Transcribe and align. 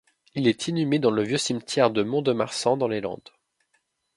Il 0.33 0.47
est 0.47 0.67
inhumé 0.67 0.97
dans 0.97 1.11
le 1.11 1.21
vieux 1.21 1.37
cimetière 1.37 1.91
de 1.91 2.01
Mont-de-Marsan 2.01 2.75
dans 2.75 2.87
les 2.87 3.01
Landes. 3.01 3.29